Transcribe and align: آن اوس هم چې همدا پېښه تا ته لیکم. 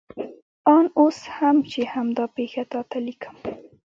آن 0.75 0.85
اوس 0.99 1.17
هم 1.35 1.57
چې 1.71 1.81
همدا 1.93 2.25
پېښه 2.37 2.63
تا 2.71 2.81
ته 2.89 2.97
لیکم. 3.05 3.35